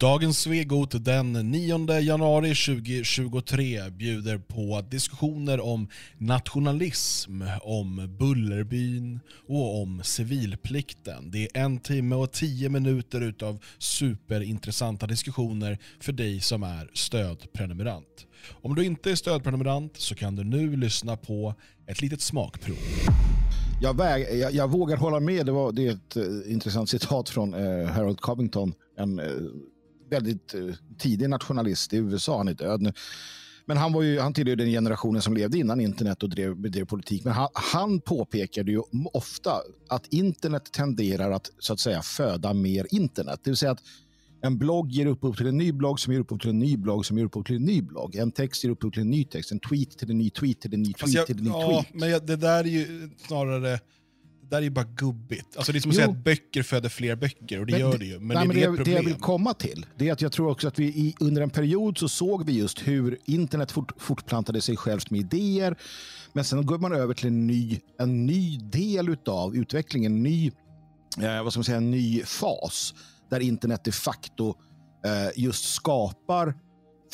[0.00, 10.00] Dagens Svegot den 9 januari 2023 bjuder på diskussioner om nationalism, om Bullerbyn och om
[10.04, 11.30] civilplikten.
[11.30, 18.26] Det är en timme och tio minuter utav superintressanta diskussioner för dig som är stödprenumerant.
[18.62, 21.54] Om du inte är stödprenumerant så kan du nu lyssna på
[21.86, 22.76] ett litet smakprov.
[23.80, 25.46] Jag, väg, jag, jag vågar hålla med.
[25.46, 28.74] Det, var, det är ett uh, intressant citat från uh, Harold Covington.
[28.96, 29.50] En uh,
[30.10, 30.54] väldigt
[30.98, 32.36] tidig nationalist i USA.
[32.36, 32.92] Han är död nu.
[33.68, 36.84] Men han, var ju, han tillhör den generationen som levde innan internet och drev, bedrev
[36.84, 37.24] politik.
[37.24, 39.52] Men han, han påpekade ju ofta
[39.88, 43.40] att internet tenderar att så att säga föda mer internet.
[43.44, 43.82] Det vill säga att
[44.40, 47.06] en blogg ger upphov till en ny blogg som ger upphov till en ny blogg
[47.06, 48.16] som ger upphov till en ny blogg.
[48.16, 49.52] En text ger upphov till en ny text.
[49.52, 51.68] En tweet till en ny tweet till en ny tweet jag, till en ny ja,
[51.68, 51.94] tweet.
[51.94, 53.80] Men jag, det där är ju snarare
[54.50, 55.56] där är ju bara gubbigt.
[55.56, 57.98] Alltså det är som att säga att böcker föder fler böcker och det men, gör
[57.98, 58.18] det ju.
[58.18, 60.32] Men, nej, det, men det, det, det jag vill komma till det är att jag
[60.32, 63.92] tror också att vi i, under en period så såg vi just hur internet fort,
[63.96, 65.76] fortplantade sig självt med idéer.
[66.32, 70.52] Men sen går man över till en ny, en ny del av utvecklingen, en ny,
[71.20, 72.94] eh, vad ska man säga, en ny fas
[73.30, 74.54] där internet de facto
[75.04, 76.54] eh, just skapar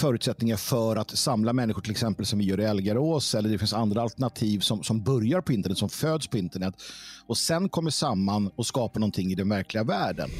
[0.00, 3.72] förutsättningar för att samla människor, till exempel som vi gör i Elgarås, eller det finns
[3.72, 6.74] andra alternativ som, som börjar på internet, som föds på internet
[7.26, 10.30] och sen kommer samman och skapar någonting i den verkliga världen.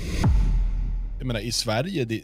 [1.19, 2.23] Jag menar, i Sverige, det,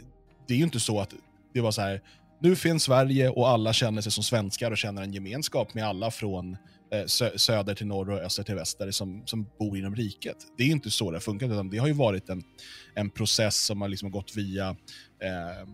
[0.49, 1.15] det är ju inte så att
[1.55, 2.03] det var så här,
[2.41, 6.11] nu finns Sverige och alla känner sig som svenskar och känner en gemenskap med alla
[6.11, 6.57] från
[6.93, 7.07] eh,
[7.37, 10.37] söder till norr och öster till väster som, som bor inom riket.
[10.57, 12.43] Det är inte så det har funkat, utan det har ju varit en,
[12.95, 15.69] en process som har liksom gått via eh,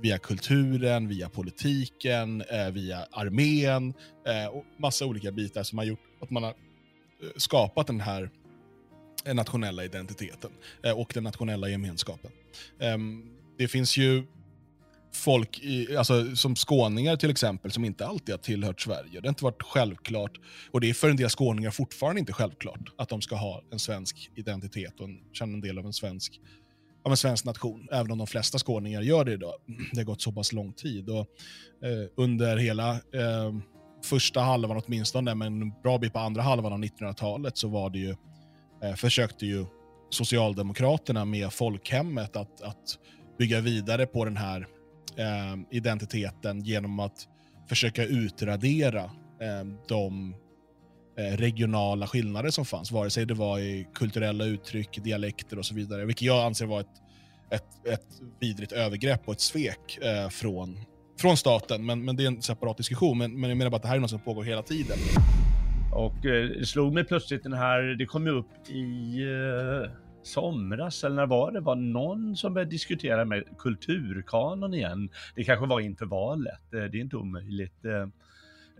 [0.00, 3.94] via kulturen, via politiken, eh, via armén
[4.26, 8.30] eh, och massa olika bitar som har gjort att man har eh, skapat den här
[9.24, 10.50] eh, nationella identiteten
[10.84, 12.30] eh, och den nationella gemenskapen.
[12.80, 13.22] Ehm,
[13.58, 14.26] det finns ju
[15.12, 19.20] folk, i, alltså, som skåningar till exempel, som inte alltid har tillhört Sverige.
[19.20, 22.92] Det har inte varit självklart, och det är för en del skåningar fortfarande inte självklart,
[22.96, 26.40] att de ska ha en svensk identitet och en, känna en del av en svensk
[27.08, 29.54] av en svensk nation, även om de flesta skåningar gör det idag.
[29.92, 31.10] Det har gått så pass lång tid.
[31.10, 31.26] Och,
[31.88, 33.52] eh, under hela eh,
[34.04, 37.98] första halvan åtminstone, men en bra bit på andra halvan av 1900-talet så var det
[37.98, 38.14] ju,
[38.82, 39.66] eh, försökte ju
[40.10, 42.98] Socialdemokraterna med folkhemmet att, att
[43.38, 44.66] bygga vidare på den här
[45.16, 47.28] eh, identiteten genom att
[47.68, 49.04] försöka utradera
[49.40, 50.34] eh, de
[51.18, 55.74] Eh, regionala skillnader som fanns, vare sig det var i kulturella uttryck, dialekter och så
[55.74, 56.86] vidare, vilket jag anser var ett,
[57.50, 58.06] ett, ett
[58.40, 60.80] vidrigt övergrepp och ett svek eh, från,
[61.20, 61.86] från staten.
[61.86, 63.18] Men, men det är en separat diskussion.
[63.18, 64.98] Men, men jag menar bara att det här är något som pågår hela tiden.
[65.94, 69.90] Och eh, det slog mig plötsligt den här, det kom ju upp i eh,
[70.22, 75.10] somras, eller när var det, var någon som började diskutera med kulturkanon igen.
[75.34, 77.84] Det kanske var inför valet, eh, det är inte omöjligt.
[77.84, 78.08] Eh,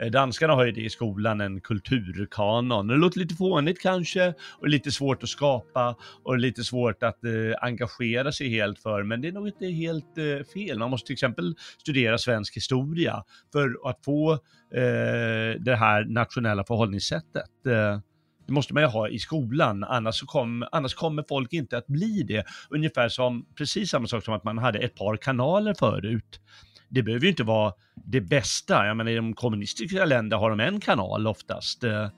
[0.00, 2.86] Eh, danskarna har ju det i skolan, en kulturkanon.
[2.86, 7.31] Det låter lite fånigt kanske och lite svårt att skapa och lite svårt att eh,
[7.60, 10.78] engagera sig helt för, men det är nog inte helt eh, fel.
[10.78, 17.66] Man måste till exempel studera svensk historia för att få eh, det här nationella förhållningssättet.
[17.66, 18.00] Eh,
[18.47, 22.22] det måste man ju ha i skolan, annars, kom, annars kommer folk inte att bli
[22.22, 22.44] det.
[22.70, 26.41] Ungefär som, precis samma sak som att man hade ett par kanaler förut
[26.88, 27.72] det behöver ju inte vara
[28.04, 28.87] det bästa.
[28.87, 32.09] Jag menar i de kommunistiska länderna har de en kanal oftast eh,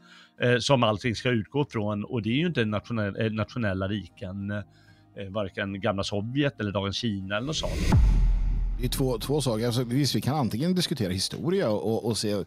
[0.40, 4.50] eh, som allting ska utgå från och det är ju inte nationell, eh, nationella riken,
[4.50, 4.62] eh,
[5.30, 7.72] varken gamla Sovjet eller dagens Kina eller något sånt.
[8.80, 9.66] Det är två, två saker.
[9.66, 12.44] Alltså, visst, vi kan antingen diskutera historia och, och se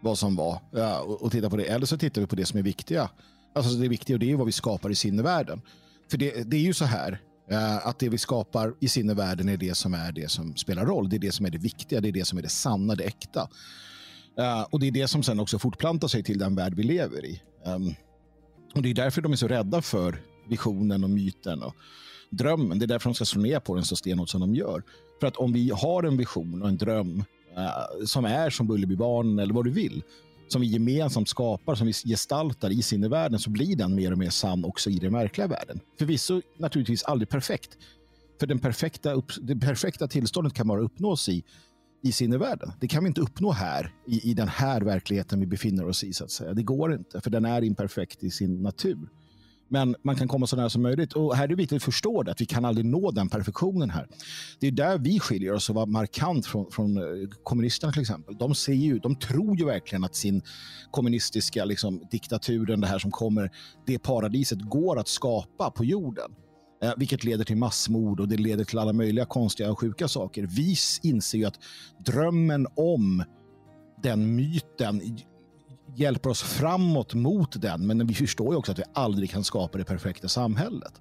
[0.00, 2.46] vad som var ja, och, och, titta på det, eller så tittar vi på det
[2.46, 3.10] som är viktiga.
[3.54, 5.60] Alltså det viktiga och det är vad vi skapar i sinnevärlden.
[6.10, 7.18] För det, det är ju så här,
[7.50, 11.08] Eh, att det vi skapar i sinnevärlden är det som är det som spelar roll.
[11.08, 13.04] Det är det som är det viktiga, det är det som är det sanna, det
[13.04, 13.48] äkta.
[14.38, 17.24] Eh, och det är det som sen också fortplantar sig till den värld vi lever
[17.24, 17.42] i.
[17.66, 17.94] Ehm,
[18.74, 21.74] och Det är därför de är så rädda för visionen och myten och
[22.30, 22.78] drömmen.
[22.78, 24.82] Det är därför de ska slå ner på den så stenhårt som de gör.
[25.20, 27.24] För att om vi har en vision och en dröm
[27.56, 30.02] eh, som är som Bullerbybarnen eller vad du vill,
[30.52, 34.30] som vi gemensamt skapar, som vi gestaltar i sinnevärlden så blir den mer och mer
[34.30, 35.80] sann också i den verkliga världen.
[35.98, 37.78] Förvisso naturligtvis aldrig perfekt.
[38.40, 41.44] För den perfekta, upp, det perfekta tillståndet kan bara uppnås i,
[42.02, 42.72] i sinnevärlden.
[42.80, 46.12] Det kan vi inte uppnå här i, i den här verkligheten vi befinner oss i.
[46.12, 46.54] så att säga.
[46.54, 49.08] Det går inte, för den är imperfekt i sin natur.
[49.72, 51.12] Men man kan komma så nära som möjligt.
[51.12, 53.90] Och här är det viktigt att förstå det, att vi kan aldrig nå den perfektionen
[53.90, 54.08] här.
[54.60, 58.36] Det är där vi skiljer oss och var markant från, från eh, kommunisterna till exempel.
[58.38, 60.42] De, ser ju, de tror ju verkligen att sin
[60.90, 63.50] kommunistiska liksom, diktaturen, det här som kommer,
[63.86, 66.30] det paradiset går att skapa på jorden.
[66.82, 70.46] Eh, vilket leder till massmord och det leder till alla möjliga konstiga och sjuka saker.
[70.46, 71.58] Vi inser ju att
[72.06, 73.24] drömmen om
[74.02, 75.00] den myten
[75.94, 79.78] hjälper oss framåt mot den, men vi förstår ju också att vi aldrig kan skapa
[79.78, 80.92] det perfekta samhället.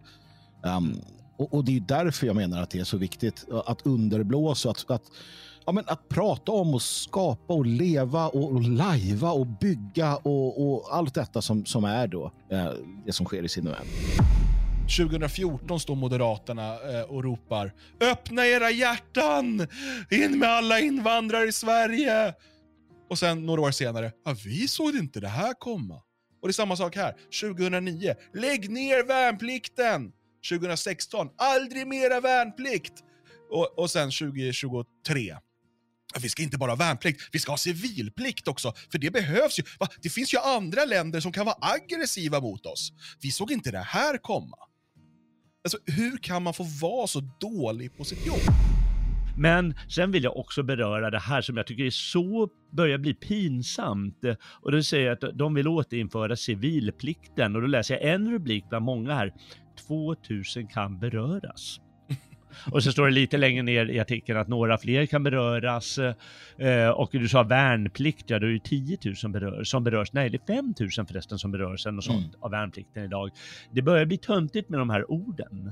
[0.64, 1.02] Um,
[1.38, 4.92] och, och, det är därför jag menar att det är så viktigt att underblåsa, att,
[4.92, 5.04] att,
[5.66, 10.74] ja, men att prata om och skapa och leva och, och lajva och bygga och,
[10.74, 12.72] och, allt detta som, som är då eh,
[13.06, 13.88] det som sker i sinnevärlden.
[14.98, 17.74] 2014 står Moderaterna eh, och ropar
[18.12, 19.68] “Öppna era hjärtan!
[20.10, 22.34] In med alla invandrare i Sverige!”
[23.12, 25.96] Och sen några år senare “Ja, vi såg inte det här komma”.
[26.42, 27.16] Och det är samma sak här.
[27.42, 30.12] 2009 “Lägg ner värnplikten!”
[30.50, 32.94] 2016 “Aldrig mera värnplikt!”
[33.50, 35.36] och, och sen 2023
[36.22, 39.64] vi ska inte bara ha värnplikt, vi ska ha civilplikt också, för det behövs ju.
[39.80, 39.88] Va?
[40.02, 42.92] Det finns ju andra länder som kan vara aggressiva mot oss.
[43.22, 44.58] Vi såg inte det här komma.
[45.64, 48.42] Alltså, hur kan man få vara så dålig på sitt jobb?
[49.38, 53.14] Men sen vill jag också beröra det här som jag tycker är så, börjar bli
[53.14, 54.26] pinsamt.
[54.62, 58.86] Och då säger att de vill återinföra civilplikten och då läser jag en rubrik bland
[58.86, 59.34] många här.
[59.88, 61.80] 2000 kan beröras.
[62.72, 65.98] Och så står det lite längre ner i artikeln att några fler kan beröras.
[66.58, 70.14] Eh, och du sa värnplikt, ja då är det 10 000 som berörs, som berörs.
[70.14, 72.30] Nej, det är 5 000 förresten som berörs sånt mm.
[72.42, 73.30] av värnplikten idag.
[73.72, 75.72] Det börjar bli töntigt med de här orden.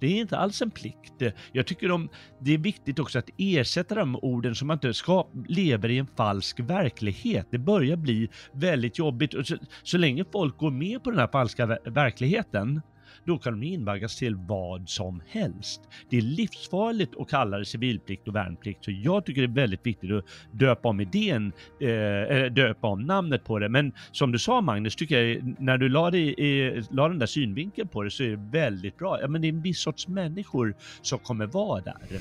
[0.00, 1.22] Det är inte alls en plikt.
[1.52, 2.08] Jag tycker de,
[2.40, 6.06] det är viktigt också att ersätta de orden så man inte ska, lever i en
[6.16, 7.46] falsk verklighet.
[7.50, 9.34] Det börjar bli väldigt jobbigt.
[9.34, 12.82] Och så, så länge folk går med på den här falska verkligheten
[13.24, 15.80] då kan de invaggas till vad som helst.
[16.10, 19.86] Det är livsfarligt att kalla det civilplikt och värnplikt, så jag tycker det är väldigt
[19.86, 23.68] viktigt att döpa om idén, eh, döpa om namnet på det.
[23.68, 27.26] Men som du sa Magnus, tycker jag, när du la, det, i, la den där
[27.26, 29.20] synvinkeln på det så är det väldigt bra.
[29.20, 32.20] Ja, men det är en viss sorts människor som kommer vara där.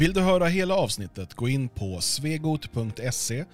[0.00, 3.44] Vill du höra hela avsnittet, gå in på svegot.se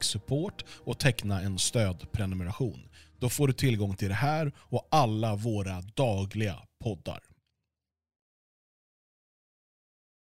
[0.00, 2.80] support och teckna en stödprenumeration.
[3.18, 7.27] Då får du tillgång till det här och alla våra dagliga poddar.